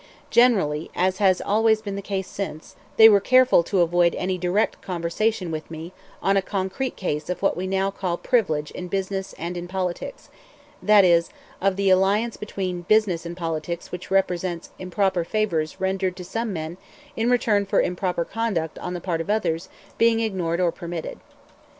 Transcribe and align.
Generally, 0.31 0.89
as 0.95 1.19
has 1.19 1.37
been 1.37 1.45
always 1.47 1.81
the 1.81 2.01
case 2.01 2.27
since, 2.27 2.75
they 2.97 3.07
were 3.07 3.19
careful 3.19 3.61
to 3.61 3.81
avoid 3.81 4.15
any 4.15 4.35
direct 4.35 4.81
conversation 4.81 5.51
with 5.51 5.69
me 5.69 5.93
on 6.23 6.35
a 6.35 6.41
concrete 6.41 6.95
case 6.95 7.29
of 7.29 7.43
what 7.43 7.55
we 7.55 7.67
now 7.67 7.91
call 7.91 8.17
"privilege" 8.17 8.71
in 8.71 8.87
business 8.87 9.33
and 9.37 9.55
in 9.55 9.67
politics, 9.67 10.29
that 10.81 11.05
is, 11.05 11.29
of 11.61 11.75
the 11.75 11.91
alliance 11.91 12.35
between 12.35 12.81
business 12.81 13.27
and 13.27 13.37
politics 13.37 13.91
which 13.91 14.09
represents 14.09 14.71
improper 14.79 15.23
favors 15.23 15.79
rendered 15.79 16.15
to 16.15 16.23
some 16.23 16.51
men 16.51 16.77
in 17.15 17.29
return 17.29 17.63
for 17.63 17.79
improper 17.79 18.25
conduct 18.25 18.79
on 18.79 18.95
the 18.95 19.01
part 19.01 19.21
of 19.21 19.29
others 19.29 19.69
being 19.99 20.19
ignored 20.19 20.59
or 20.59 20.71
permitted. 20.71 21.19